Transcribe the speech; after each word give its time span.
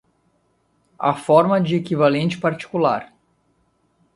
A 0.97 1.13
forma 1.15 1.61
de 1.61 1.75
equivalente 1.75 2.39
particular 2.39 3.13